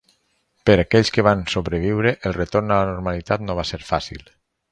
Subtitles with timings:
[0.69, 4.27] Per aquells que van sobreviure, el retorn a la normalitat no va ser fàcil.